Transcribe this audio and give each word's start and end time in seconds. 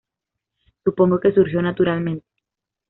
Supongo 0.83 1.19
que 1.19 1.31
surgió 1.31 1.61
naturalmente". 1.61 2.25